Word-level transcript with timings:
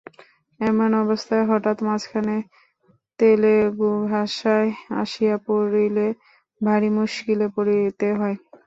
এমন 0.59 0.89
অবস্থায় 1.03 1.45
হঠাৎ 1.49 1.77
মাঝখানে 1.87 2.35
তেলেগু 3.19 3.91
ভাষা 4.07 4.55
আসিয়া 5.01 5.35
পড়িলে 5.45 6.07
ভারি 6.61 6.89
মুশকিলে 6.97 7.47
পড়িতে 7.55 8.07
হয়। 8.19 8.37